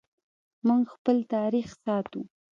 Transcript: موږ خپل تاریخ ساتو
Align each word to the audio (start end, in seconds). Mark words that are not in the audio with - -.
موږ 0.67 0.83
خپل 0.95 1.17
تاریخ 1.33 1.67
ساتو 1.83 2.21